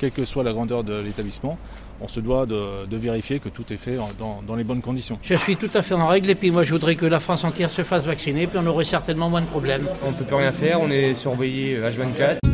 [0.00, 1.58] quelle que soit la grandeur de l'établissement,
[2.00, 5.18] on se doit de, vérifier que tout est fait dans, les bonnes conditions.
[5.22, 7.44] Je suis tout à fait en règle et puis moi je voudrais que la France
[7.44, 9.86] entière se fasse vacciner puis on aurait certainement moins de problèmes.
[10.04, 12.49] On ne peut plus rien faire, on est surveillé H24.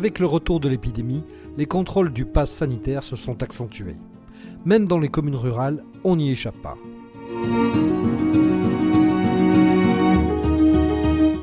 [0.00, 1.22] Avec le retour de l'épidémie,
[1.58, 3.98] les contrôles du pass sanitaire se sont accentués.
[4.64, 6.78] Même dans les communes rurales, on n'y échappe pas.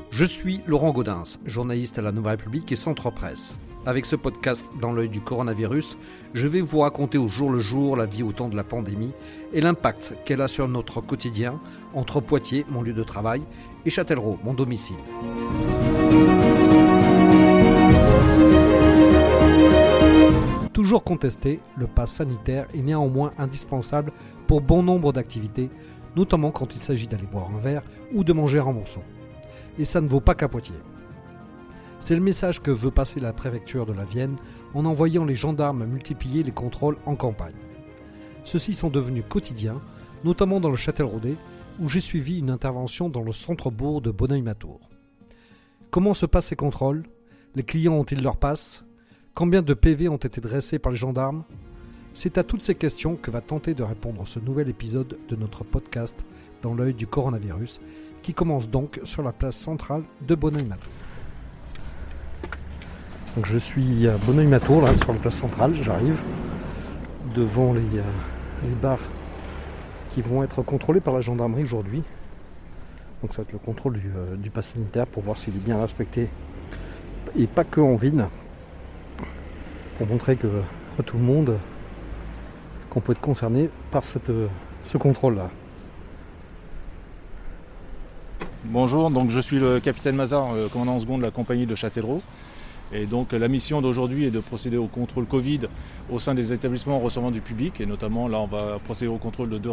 [0.10, 3.56] Je suis Laurent Gaudens, journaliste à la Nouvelle République et Centre Presse.
[3.86, 5.96] Avec ce podcast dans l'œil du coronavirus,
[6.34, 9.12] je vais vous raconter au jour le jour la vie au temps de la pandémie
[9.54, 11.62] et l'impact qu'elle a sur notre quotidien
[11.94, 13.44] entre Poitiers, mon lieu de travail,
[13.86, 14.96] et Châtellerault, mon domicile.
[20.88, 24.14] Toujours contesté, le pass sanitaire est néanmoins indispensable
[24.48, 25.70] pour bon nombre d'activités,
[26.16, 29.02] notamment quand il s'agit d'aller boire un verre ou de manger un morceau.
[29.78, 30.74] Et ça ne vaut pas qu'à Poitiers.
[32.00, 34.38] C'est le message que veut passer la préfecture de la Vienne
[34.74, 37.52] en envoyant les gendarmes multiplier les contrôles en campagne.
[38.46, 39.82] Ceux-ci sont devenus quotidiens,
[40.24, 41.36] notamment dans le Châtelleraudais,
[41.82, 44.80] où j'ai suivi une intervention dans le centre-bourg de Bonneuil-Matour.
[45.92, 47.04] Comment se passent ces contrôles?
[47.56, 48.87] Les clients ont-ils leur passe?
[49.38, 51.44] Combien de PV ont été dressés par les gendarmes?
[52.16, 55.64] C'est à toutes ces questions que va tenter de répondre ce nouvel épisode de notre
[55.64, 56.18] podcast
[56.64, 57.80] Dans l'œil du coronavirus,
[58.24, 60.92] qui commence donc sur la place centrale de Bonneuil-Matour.
[63.44, 66.20] Je suis à Bonneuil-Matour, sur la place centrale, j'arrive
[67.36, 68.02] devant les, euh,
[68.64, 68.98] les bars
[70.16, 72.02] qui vont être contrôlés par la gendarmerie aujourd'hui.
[73.22, 75.64] Donc ça va être le contrôle du, euh, du pass sanitaire pour voir s'il est
[75.64, 76.28] bien respecté.
[77.38, 78.26] Et pas que en ville,
[79.98, 80.48] pour montrer que,
[81.00, 81.58] à tout le monde
[82.90, 84.32] qu'on peut être concerné par cette,
[84.92, 85.50] ce contrôle-là.
[88.66, 91.76] Bonjour, donc je suis le capitaine Mazar, euh, commandant en seconde de la compagnie de
[91.76, 92.22] Châtellerault.
[92.94, 95.62] Et donc la mission d'aujourd'hui est de procéder au contrôle Covid
[96.10, 97.82] au sein des établissements recevant du public.
[97.82, 99.72] Et notamment là on va procéder au contrôle de deux,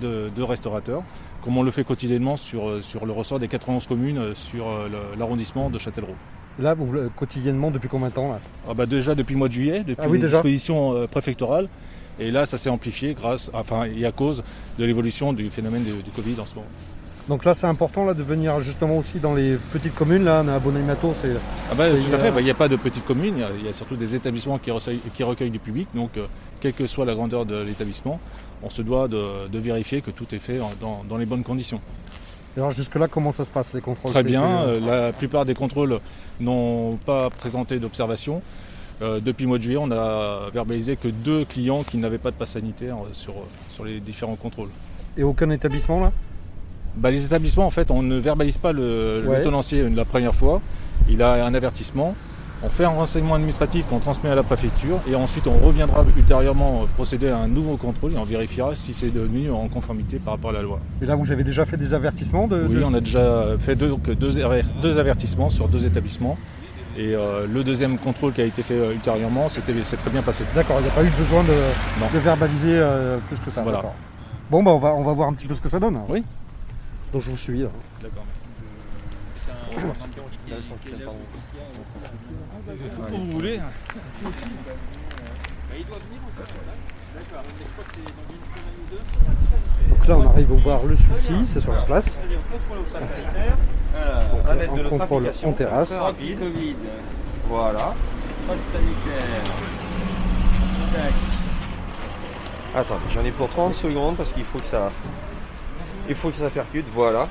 [0.00, 1.02] de restaurateurs,
[1.42, 4.66] comme on le fait quotidiennement sur, euh, sur le ressort des 91 communes euh, sur
[5.18, 6.16] l'arrondissement de Châtellerault.
[6.58, 8.40] Là, vous, quotidiennement, depuis combien de temps là?
[8.68, 11.68] Ah bah Déjà depuis le mois de juillet, depuis ah les dispositions euh, préfectorales.
[12.20, 14.42] Et là, ça s'est amplifié grâce, enfin, et à cause
[14.78, 16.66] de l'évolution du phénomène du, Covid en ce moment.
[17.28, 20.24] Donc là, c'est important là, de venir justement aussi dans les petites communes.
[20.24, 21.32] Là, on a Bonaimato, c'est.
[21.70, 22.30] Ah bah, tout à fait.
[22.30, 23.42] Bah, il n'y a pas de petites communes.
[23.58, 24.70] Il y, a surtout des établissements qui,
[25.14, 25.88] qui recueillent du public.
[25.94, 26.26] Donc, euh,
[26.60, 28.20] quelle que soit la grandeur de l'établissement,
[28.62, 30.60] on se doit de, vérifier que tout est fait
[31.08, 31.80] dans les bonnes conditions.
[32.56, 34.44] Alors jusque-là, comment ça se passe les contrôles Très bien.
[34.44, 36.00] Euh, la plupart des contrôles
[36.40, 38.42] n'ont pas présenté d'observation.
[39.00, 42.30] Euh, depuis le mois de juillet, on a verbalisé que deux clients qui n'avaient pas
[42.30, 43.34] de passe sanitaire euh, sur,
[43.70, 44.68] sur les différents contrôles.
[45.16, 46.12] Et aucun établissement là?
[46.94, 50.60] Bah, Les établissements, en fait, on ne verbalise pas le, tenancier la première fois.
[51.08, 52.14] Il a un avertissement.
[52.64, 56.86] On fait un renseignement administratif qu'on transmet à la préfecture et ensuite on reviendra ultérieurement
[56.94, 60.50] procéder à un nouveau contrôle et on vérifiera si c'est devenu en conformité par rapport
[60.50, 60.78] à la loi.
[61.02, 63.96] Et là vous avez déjà fait des avertissements de, Oui, on a déjà fait deux,
[64.14, 66.38] deux, avertissements sur deux établissements.
[66.96, 70.22] Et euh, le deuxième contrôle qui a été fait euh, ultérieurement, c'était, c'est très bien
[70.22, 70.44] passé.
[70.54, 73.62] D'accord, il n'y a pas eu besoin de, verbaliser euh, plus que ça.
[73.62, 73.82] Voilà.
[74.50, 75.98] Bon, bah, on, va, on va voir un petit peu ce que ça donne.
[76.08, 76.22] Oui.
[77.12, 77.64] Donc je vous suis.
[78.02, 78.24] D'accord.
[83.10, 83.60] Vous voulez.
[89.88, 92.10] Donc là, on arrive au bar Le Souki, c'est sur la place.
[94.74, 95.92] On contrôle en terrasse.
[95.92, 96.38] Rapide.
[97.48, 97.94] Voilà.
[98.46, 99.42] sanitaire.
[102.74, 104.90] Attends, j'en ai pour 30 secondes parce qu'il faut que ça.
[106.08, 107.28] Il faut que ça percute, voilà.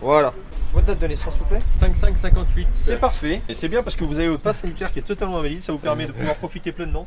[0.00, 0.32] Voilà.
[0.72, 2.68] Votre date de naissance, s'il vous plaît 5558.
[2.76, 3.40] C'est parfait.
[3.48, 5.62] Et c'est bien parce que vous avez votre passe sanitaire qui est totalement valide.
[5.62, 7.06] Ça vous permet de pouvoir profiter pleinement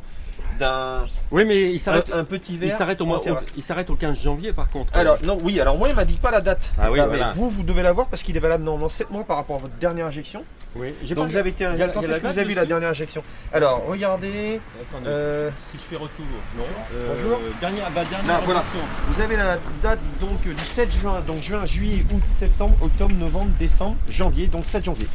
[0.60, 1.08] d'un.
[1.32, 2.12] Oui, mais il s'arrête.
[2.14, 2.74] Un, petit verre.
[2.74, 3.22] Il s'arrête au,
[3.56, 4.96] il s'arrête au 15 janvier, par contre.
[4.96, 6.72] Alors, non, oui, alors moi, il m'a dit pas la date.
[6.80, 9.38] Ah oui, mais vous, vous devez l'avoir parce qu'il est valable normalement 7 mois par
[9.38, 10.44] rapport à votre dernière injection.
[10.76, 11.66] Oui, Donc, vous avez été.
[11.94, 13.24] Quand est-ce que vous avez eu la dernière injection?
[13.54, 14.60] Alors, regardez.
[15.06, 16.26] Euh, si je fais retour,
[16.58, 16.64] non.
[17.08, 17.40] Bonjour.
[17.40, 18.64] Euh, dernière, bah, dernière voilà.
[19.08, 23.52] Vous avez la date donc du 7 juin, donc juin, juillet, août, septembre, octobre, novembre,
[23.60, 25.08] décembre, janvier, donc 7 janvier.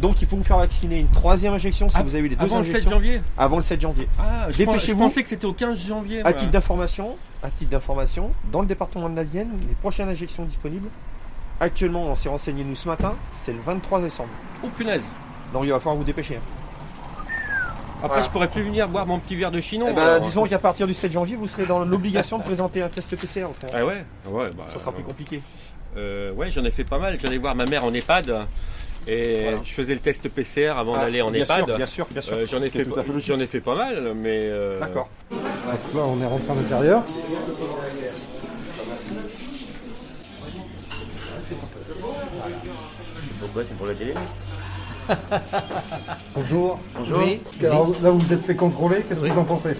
[0.00, 2.36] Donc il faut vous faire vacciner une troisième injection si ah, vous avez eu les
[2.36, 2.90] deux avant injections.
[2.90, 4.08] Avant le 7 janvier Avant le 7 janvier.
[4.18, 6.22] Ah, je, je pensais que c'était au 15 janvier.
[6.24, 10.44] À titre d'information, à titre d'information, dans le département de la Vienne, les prochaines injections
[10.44, 10.88] disponibles,
[11.60, 14.30] actuellement on s'est renseigné nous ce matin, c'est le 23 décembre.
[14.64, 15.04] Oh punaise
[15.52, 16.36] Donc il va falloir vous dépêcher.
[16.36, 17.30] Hein.
[18.02, 19.86] Après, je pourrais plus venir boire mon petit verre de chinon.
[19.90, 20.20] Eh ben, alors.
[20.22, 23.46] disons qu'à partir du 7 janvier, vous serez dans l'obligation de présenter un test PCR.
[23.58, 23.70] frère.
[23.74, 24.64] Ah ouais Ouais, bah.
[24.68, 25.42] Ça sera plus compliqué.
[25.98, 27.18] euh, ouais, j'en ai fait pas mal.
[27.20, 28.46] J'allais voir ma mère en EHPAD.
[29.06, 29.58] Et Voilà.
[29.64, 31.66] je faisais le test PCR avant d'aller en bien EHPAD.
[31.66, 32.34] Sûr, bien sûr, bien sûr.
[32.36, 32.86] Euh, j'en ai fait,
[33.26, 34.46] j'en ai pas mal, mais.
[34.48, 35.08] euh, D'accord.
[35.30, 35.36] Là,
[36.06, 37.02] on est rentré à l'intérieur.
[43.40, 44.14] Pourquoi c'est pour la télé
[46.34, 46.78] Bonjour.
[47.16, 47.96] Oui, Alors oui.
[48.02, 49.02] là, vous vous êtes fait contrôler.
[49.08, 49.28] Qu'est-ce Oui.
[49.28, 49.76] que vous en pensez?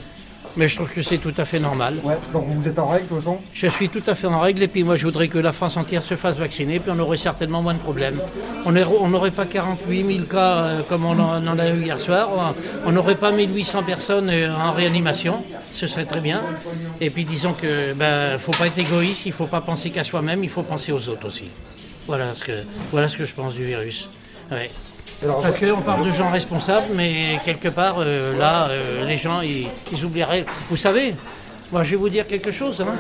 [0.57, 1.95] Mais je trouve que c'est tout à fait normal.
[2.03, 2.17] Ouais.
[2.33, 3.39] Donc vous êtes en règle de toute façon?
[3.55, 5.77] Je suis tout à fait en règle et puis moi je voudrais que la France
[5.77, 8.19] entière se fasse vacciner puis on aurait certainement moins de problèmes.
[8.65, 12.01] On n'aurait pas 48 000 cas euh, comme on en, on en a eu hier
[12.01, 12.53] soir,
[12.85, 16.43] on n'aurait pas 1800 personnes euh, en réanimation, ce serait très bien.
[17.01, 20.43] Et puis disons que ben faut pas être égoïste, il faut pas penser qu'à soi-même,
[20.45, 21.51] il faut penser aux autres aussi.
[22.07, 22.53] Voilà ce que
[22.91, 24.09] voilà ce que je pense du virus.
[24.51, 24.71] Ouais.
[25.23, 29.43] Alors, Parce qu'on parle de gens responsables, mais quelque part, euh, là, euh, les gens,
[29.43, 30.47] ils, ils oublieraient.
[30.71, 31.15] Vous savez,
[31.71, 32.81] moi, je vais vous dire quelque chose.
[32.81, 32.95] hein.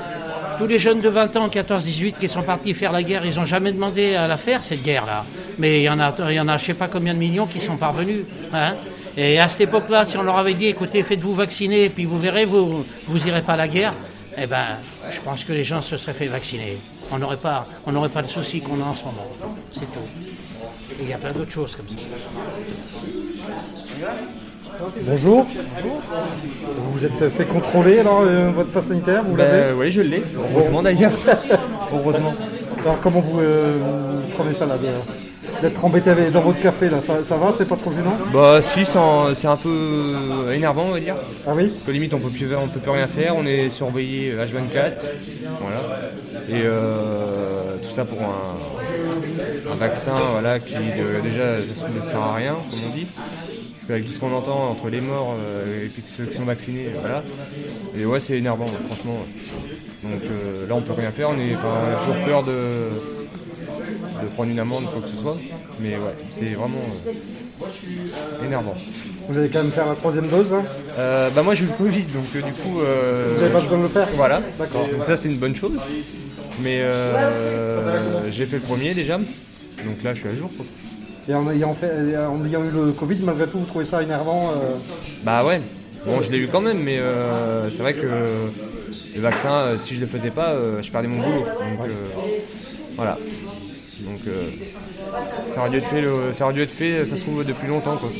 [0.58, 3.36] Tous les jeunes de 20 ans, 14, 18, qui sont partis faire la guerre, ils
[3.36, 5.24] n'ont jamais demandé à la faire, cette guerre-là.
[5.58, 7.18] Mais il y en a, il y en a je ne sais pas combien de
[7.18, 8.24] millions qui sont parvenus.
[8.52, 8.74] hein.
[9.16, 12.44] Et à cette époque-là, si on leur avait dit, écoutez, faites-vous vacciner, puis vous verrez,
[12.44, 13.92] vous vous irez pas à la guerre,
[14.38, 14.78] eh ben,
[15.10, 16.78] je pense que les gens se seraient fait vacciner.
[17.12, 19.26] On n'aurait pas, on n'aurait pas le souci qu'on a en ce moment.
[19.72, 20.06] C'est tout.
[21.00, 21.96] Et Il y a plein d'autres choses comme ça.
[25.02, 25.46] bonjour.
[26.76, 30.00] Vous vous êtes fait contrôler alors euh, votre passe sanitaire Vous l'avez Bah, oui, je
[30.02, 30.22] l'ai.
[30.36, 31.12] Heureusement d'ailleurs.
[31.92, 32.34] Heureusement.
[32.84, 34.86] Alors comment vous, euh, vous prenez ça là de-
[35.62, 38.60] D'être embêté avec- dans votre café là, ça, ça va C'est pas trop gênant Bah
[38.62, 38.96] si, c'est
[39.46, 41.16] un, peu énervant on va dire.
[41.46, 43.68] Ah oui Parce que limite on peut plus, on peut plus rien faire, on est
[43.70, 44.92] surveillé H24.
[45.60, 45.80] Voilà.
[46.48, 52.34] Et euh, tout ça pour un, un vaccin voilà, qui de- déjà ne sert à
[52.34, 53.06] rien, comme on dit.
[53.06, 56.44] Parce qu'avec tout ce qu'on entend entre les morts euh, et puis ceux qui sont
[56.44, 57.22] vaccinés, voilà.
[57.98, 59.18] Et ouais c'est énervant franchement.
[60.02, 62.88] Donc euh, là on peut rien faire, on, est, enfin, on a toujours peur de,
[64.22, 65.36] de prendre une amende quoi que ce soit.
[65.80, 68.74] Mais ouais, c'est vraiment euh, énervant.
[69.28, 70.62] Vous allez quand même faire la troisième dose là
[70.98, 73.60] Euh, bah moi j'ai eu le Covid donc euh, du coup euh, Vous n'avez pas
[73.60, 74.88] besoin de le faire voilà D'accord.
[74.90, 75.72] donc ça c'est une bonne chose
[76.62, 76.82] mais
[78.30, 80.66] j'ai fait le premier déjà donc là je suis à jour quoi.
[81.28, 84.52] Et en ayant, fait, en ayant eu le Covid, malgré tout, vous trouvez ça énervant
[85.22, 85.60] bah ouais
[86.06, 88.06] bon je l'ai eu quand même mais euh, c'est vrai que
[89.14, 91.88] le vaccin euh, si je le faisais pas euh, je perdais mon boulot donc
[92.96, 93.18] voilà
[94.10, 94.50] donc euh,
[95.54, 97.68] ça aurait dû être fait le- ça aurait dû être fait ça se trouve depuis
[97.68, 98.10] longtemps quoi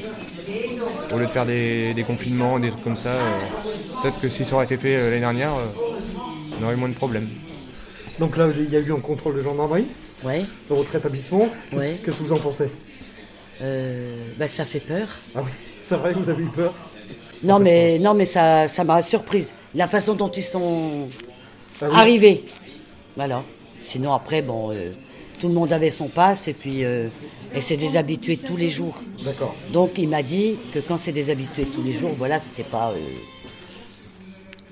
[1.13, 3.31] au lieu de faire des, des confinements des trucs comme ça euh,
[4.03, 5.67] peut-être que si ça aurait été fait euh, l'année dernière euh,
[6.61, 7.29] on aurait eu moins de problèmes
[8.19, 9.87] Donc là, il y a eu un contrôle de gendarmerie
[10.23, 11.49] Ouais, dans votre établissement.
[11.71, 12.01] Qu'est-ce Ouais.
[12.05, 12.69] qu'est-ce que vous en pensez?
[13.63, 15.09] Euh, bah ça fait peur.
[15.35, 15.51] Ah oui,
[15.83, 16.75] c'est vrai que vous avez eu peur
[17.43, 19.51] Non mais non mais ça ça m'a surprise.
[19.75, 21.09] La façon dont ils sont
[21.81, 21.97] Ah oui.
[21.97, 22.45] arrivés.
[23.17, 23.43] Voilà.
[23.83, 24.91] Sinon après bon euh,
[25.41, 27.09] tout le monde avait son passe et puis euh,
[27.55, 29.03] et c'est des habitués tous les jours.
[29.25, 29.55] D'accord.
[29.73, 32.91] Donc il m'a dit que quand c'est des habitués tous les jours, voilà, c'était pas
[32.91, 32.99] euh,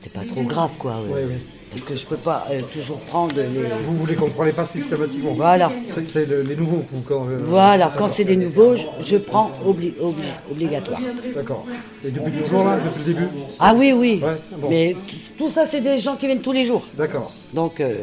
[0.00, 0.94] c'était pas trop grave quoi.
[1.06, 1.34] Oui, oui.
[1.70, 3.42] Parce que je peux pas euh, toujours prendre les
[3.84, 5.70] Vous voulez qu'on prenne les passes systématiquement voilà.
[5.94, 9.92] C'est- C'est le- les nouveaux quand, Voilà, quand c'est des nouveaux, je, je prends obli-
[10.00, 11.00] obli- obligatoire.
[11.34, 11.66] D'accord.
[12.02, 13.28] Et depuis toujours là, depuis le début
[13.60, 14.20] Ah oui, oui.
[14.24, 14.70] Ouais, bon.
[14.70, 14.96] Mais
[15.36, 16.84] tout ça, c'est des gens qui viennent tous les jours.
[16.96, 17.32] D'accord.
[17.52, 17.96] Donc, euh,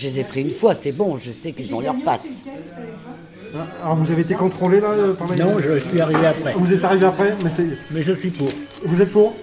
[0.00, 2.22] je les ai pris une fois, c'est bon, je sais qu'ils ont leur passe.
[3.54, 5.36] Ah, Alors vous avez été contrôlé là euh, par les...
[5.36, 6.54] Non, je suis arrivé après.
[6.54, 7.32] Vous êtes arrivé après,
[7.90, 8.48] mais je suis pour.
[8.84, 9.34] Vous êtes pour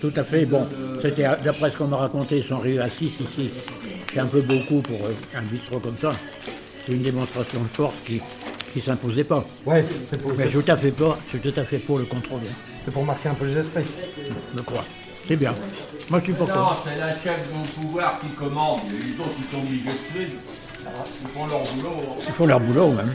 [0.00, 0.44] Tout à fait.
[0.44, 0.66] Bon,
[1.00, 3.50] c'était d'après ce qu'on m'a raconté, ils sont arrivés à 6 ici.
[4.12, 6.10] C'est un peu beaucoup pour euh, un bistrot comme ça.
[6.84, 8.20] C'est une démonstration de force qui
[8.76, 9.46] ne s'imposait pas.
[9.64, 11.78] Ouais, c'est pour, Mais je suis tout à fait pour, je suis tout à fait
[11.78, 12.50] pour le contrôler,
[12.84, 13.84] c'est pour marquer un peu les esprits.
[14.54, 14.84] je crois.
[15.26, 15.54] C'est bien.
[16.10, 16.54] Moi, je suis pour Non,
[16.84, 18.80] c'est la chef du pouvoir qui commande.
[18.90, 20.40] Les autres, ils sont obligés de suivre.
[21.22, 22.16] Ils font leur boulot.
[22.26, 23.14] Ils font leur boulot, même.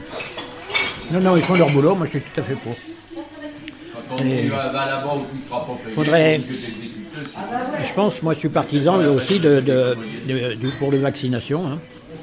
[1.11, 2.73] Non, non, ils font leur boulot, moi, je suis tout à fait pour.
[3.93, 6.41] Quand on dit, va là-bas où tu ne seras pas payé, Faudrait-.
[7.83, 11.79] Je pense, moi, je suis partisan aussi de, de- de- pour les vaccinations, hein,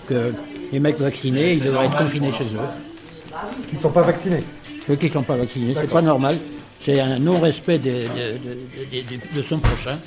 [0.09, 0.33] que
[0.73, 3.39] les mecs vaccinés, ils devraient être confinés chez eux.
[3.69, 4.43] Qui ne sont pas vaccinés.
[4.87, 6.37] Ceux qui ne sont pas vaccinés, c'est pas normal.
[6.87, 8.07] C'est un non-respect de,
[9.43, 9.99] son prochain.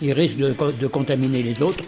[0.00, 1.82] Il risque de, co- de contaminer les autres.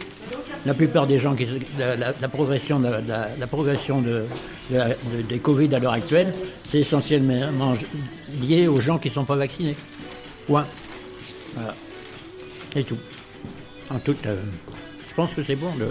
[0.64, 1.46] La plupart des gens qui
[1.78, 6.34] la, la- progression la, la progression des Covid à l'heure actuelle,
[6.68, 7.76] c'est essentiellement
[8.42, 9.76] lié aux gens qui ne sont pas vaccinés.
[10.48, 10.66] Point.
[11.54, 11.76] Voilà.
[12.74, 12.98] C'est tout.
[13.90, 14.36] En tout, euh,
[15.08, 15.86] je pense que c'est bon de,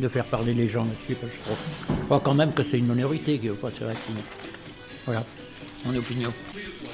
[0.00, 1.56] de faire parler les gens que Je crois,
[1.88, 4.20] je crois quand même que c'est une minorité qui ne veut pas se vacciner.
[5.06, 5.24] Voilà.
[5.84, 6.32] Mon opinion.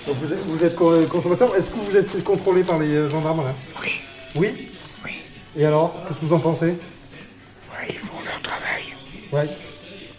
[0.07, 1.55] Donc vous êtes, vous êtes co- consommateur.
[1.57, 3.55] Est-ce que vous êtes contrôlé par les euh, gendarmes là?
[3.83, 4.01] Oui.
[4.37, 4.69] Oui?
[5.05, 5.13] Oui.
[5.57, 6.67] Et alors Qu'est-ce que vous en pensez?
[6.67, 8.85] Ouais, ils font leur travail.
[9.33, 9.47] Ouais.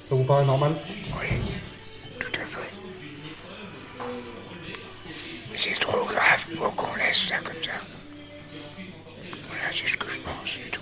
[0.07, 0.73] Ça vous paraît normal?
[1.19, 1.27] Oui,
[2.19, 2.69] tout à fait.
[5.51, 7.71] Mais c'est trop grave pour qu'on laisse ça comme ça.
[9.47, 10.81] Voilà, c'est ce que je pense, c'est tout.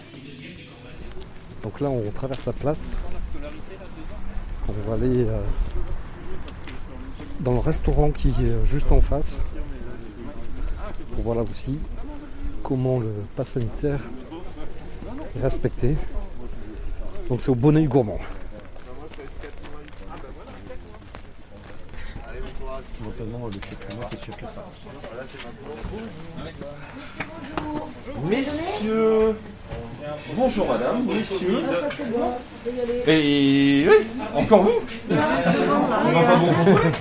[1.64, 2.84] Donc là, on traverse la place.
[4.70, 5.40] On va aller euh,
[7.40, 9.40] dans le restaurant qui est euh, juste en face.
[11.14, 11.80] Pour voir là aussi
[12.64, 14.02] comment le pass sanitaire
[15.38, 15.96] est respecté.
[17.30, 18.20] Donc c'est au Bonnet Gourmand.
[28.30, 29.36] Messieurs,
[30.36, 31.64] bonjour madame, messieurs.
[33.08, 36.92] Et oui, encore vous On va pas vous contrôler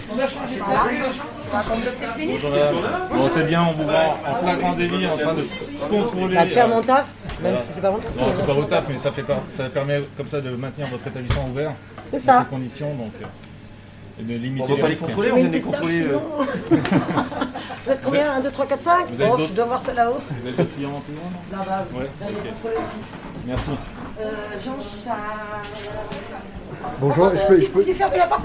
[2.27, 2.75] Bonjour madame.
[3.15, 5.43] Bon, c'est bien, on vous voit en flagrant délit en train de
[5.89, 6.35] contrôler.
[6.35, 7.07] Bah, de faire mon euh, taf,
[7.43, 8.17] même si c'est pas mon taf.
[8.17, 11.07] Non, c'est pas votre taf, mais ça, fait ça permet comme ça de maintenir votre
[11.07, 11.73] établissement ouvert.
[12.11, 12.39] C'est Dans ça.
[12.45, 13.13] ces conditions, donc.
[14.19, 16.03] Euh, et de limiter On va pas les contrôler, on vient de les contrôler.
[16.03, 16.19] euh,
[17.87, 20.19] Vous êtes combien 1, 2, 3, 4, 5 Vous Oh, je dois voir ça là-haut.
[20.41, 20.95] Vous avez d'autres clients en.
[21.99, 22.55] Ouais, Là, j'ai ok.
[22.55, 23.01] contrôlé aussi.
[23.47, 23.71] Merci.
[24.21, 24.25] Euh,
[24.65, 25.19] Jean-Charles.
[27.01, 28.43] Bonjour, Ah, je peux- si je vous peux- la porte,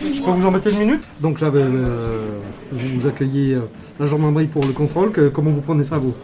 [0.00, 2.26] Je vous embêter une minute Donc là, ben, euh,
[2.70, 3.62] vous vous accueillez euh,
[3.98, 5.10] la gendarmerie pour le contrôle.
[5.12, 6.14] Que- comment vous prenez ça, vous?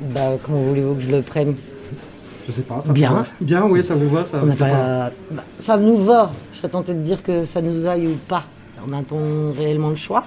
[0.00, 1.54] Bah, comment voulez-vous que je le prenne?
[2.52, 2.82] Je sais pas.
[2.82, 3.12] Ça Bien.
[3.14, 6.30] va Bien, oui, ça vous va ça, pas- pas- bah, Ça nous va.
[6.52, 8.44] Je serais tentée de dire que ça nous aille ou pas.
[8.86, 10.22] On a-t-on réellement le choix?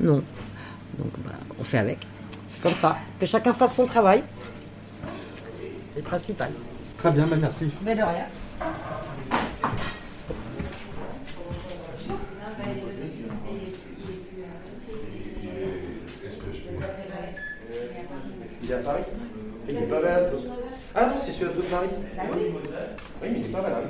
[0.00, 0.22] Non.
[0.98, 1.98] Donc voilà, on fait avec.
[2.54, 2.96] C'est comme ça.
[3.20, 4.22] Que chacun fasse son travail.
[5.94, 6.48] C'est le principal.
[6.96, 7.66] Très bien, ben, merci.
[7.84, 8.24] Mais de rien.
[18.62, 19.02] Il est à Paris?
[19.68, 20.27] Il est pas valable.
[21.00, 21.86] Ah non, c'est celui de votre mari
[22.32, 22.40] Oui,
[23.22, 23.88] Oui, mais il est pas valable.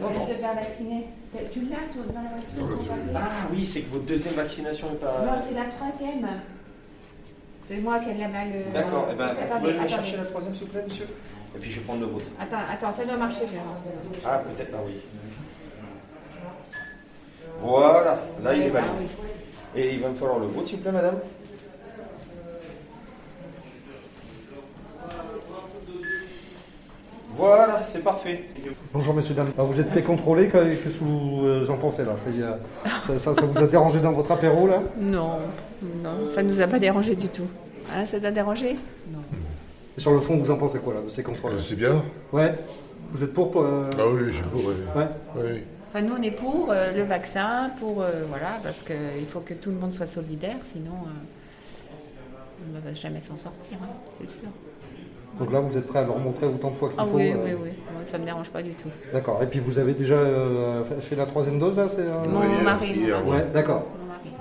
[0.00, 0.26] Non, non.
[0.26, 1.06] Se faire vacciner.
[1.52, 4.90] Tu l'as, toi, dans la voiture ton papier Ah oui, c'est que votre deuxième vaccination
[4.90, 5.22] n'est pas.
[5.24, 6.28] Non, c'est la troisième.
[7.68, 8.48] C'est moi qui ai la mal.
[8.54, 9.88] euh, D'accord, eh ben, vous pouvez me attendez.
[9.88, 11.06] chercher la troisième, s'il vous plaît, monsieur
[11.56, 12.26] Et puis je vais prendre le vôtre.
[12.38, 14.20] Attends, attends, ça doit marcher, je vais avancer.
[14.24, 15.00] Ah, peut-être là, oui.
[17.60, 19.08] Voilà, là il est bah valide.
[19.76, 21.18] Et il va me falloir le vôtre, s'il vous plaît, madame
[27.36, 28.44] Voilà, c'est parfait.
[28.92, 29.50] Bonjour, monsieur Dame.
[29.58, 32.42] Ah, Vous êtes fait contrôler, que- qu'est-ce que vous euh, en pensez là ça, y
[32.42, 32.58] a-
[33.06, 34.82] ça, ça- ça vous a dérangé dans votre apéro là?
[34.96, 35.38] Non,
[36.02, 37.46] non, ça ne nous a pas dérangé du tout.
[37.92, 38.76] Hein, ça t'a dérangé?
[39.12, 39.18] Non.
[39.96, 41.52] Et sur le fond, vous en pensez quoi là de ces contrôles?
[41.62, 42.02] C'est bien.
[42.32, 42.54] Ouais.
[43.12, 44.60] Vous êtes pour euh, Ah oui, je suis pour.
[44.60, 44.74] oui.
[44.96, 45.06] Ouais.
[45.36, 45.62] Oui.
[45.90, 48.02] Enfin, nous, on est pour euh, le vaccin, pour.
[48.02, 51.90] euh, voilà, parce qu'il faut que tout le monde soit solidaire, sinon euh,
[52.70, 53.88] on ne va jamais s'en sortir, hein,
[54.20, 54.48] c'est sûr.
[55.38, 57.32] Donc là, vous êtes prêt à leur montrer autant de fois qu'il Ah faut oui,
[57.32, 58.88] euh, oui, oui, Moi, ça ne me dérange pas du tout.
[59.12, 59.42] D'accord.
[59.42, 62.46] Et puis vous avez déjà euh, fait- la troisième dose là c'est, euh, Mon Oui,
[62.62, 63.36] mari, hier, ouais.
[63.38, 63.84] Ouais, d'accord.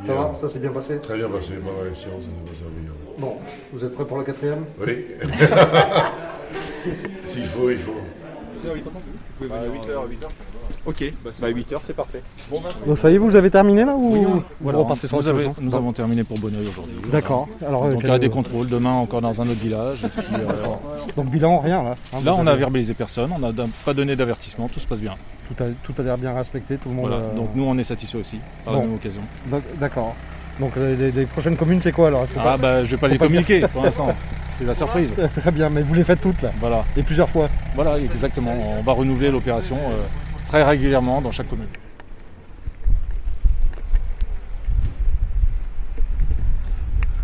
[0.04, 0.98] Ça va Ça s'est bien passé?
[1.00, 2.92] Très bien passé, ma réaction, ça s'est passé bien.
[3.18, 3.38] Bon,
[3.72, 4.66] vous êtes prêt pour la quatrième?
[4.80, 5.06] Oui.
[7.26, 7.94] S'il faut, il faut.
[8.64, 8.70] Bah,
[9.66, 10.28] 8h, 8h.
[10.86, 12.22] Ok, bah 8h, c'est parfait.
[12.86, 15.50] Donc ça y est, vous avez terminé là ou vous Voilà, repartez sur nous, avez-
[15.74, 16.96] avons terminé pour Bonneuil aujourd'hui.
[17.12, 17.48] D'accord.
[17.66, 20.04] Alors, Donc il y aura des contrôles demain encore dans un autre village.
[20.04, 20.52] et puis, euh,
[21.16, 21.96] Donc bilan, rien là.
[22.14, 23.52] hein, là, on a avez- verbalisé personne, on n'a
[23.86, 25.14] pas donné d'avertissement, tout se passe bien.
[25.48, 27.08] Tout a, tout a l'air bien respecté, tout le monde.
[27.10, 27.24] Voilà.
[27.24, 28.80] euh, Donc nous, on est satisfait aussi par Bon.
[28.82, 29.22] la même occasion.
[29.48, 30.16] d'ac- D'accord.
[30.60, 32.26] Donc les, les- les prochaines communes, c'est quoi alors?
[32.38, 33.44] Ah pas- bah, je vais pas Faut les pas dire.
[33.46, 34.08] communiquer pour l'instant.
[34.52, 35.16] C'est la surprise.
[35.40, 36.52] Très bien, mais vous les faites toutes là.
[36.60, 36.84] Voilà.
[36.96, 37.50] Et plusieurs fois.
[37.74, 38.54] Voilà, exactement.
[38.78, 40.04] On va renouveler l'opération euh,
[40.54, 41.66] très régulièrement dans chaque commune.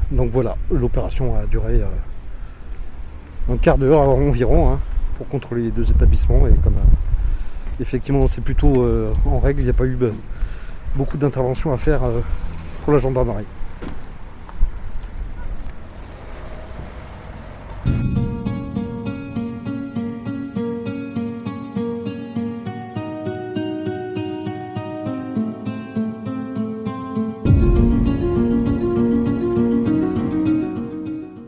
[0.10, 4.80] Donc voilà, l'opération a duré euh, un quart d'heure environ hein,
[5.16, 6.48] pour contrôler les deux établissements.
[6.48, 9.96] Et comme euh, effectivement c'est plutôt euh, en règle, il n'y a pas eu
[10.96, 12.02] beaucoup d'interventions à faire
[12.84, 13.46] pour la gendarmerie.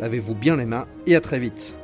[0.00, 1.74] lavez-vous bien les mains et à très vite.